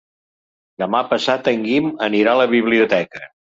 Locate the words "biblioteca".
2.57-3.25